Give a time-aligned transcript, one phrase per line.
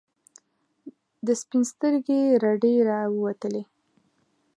[1.25, 3.63] د سپین سترګي رډي راووتلې.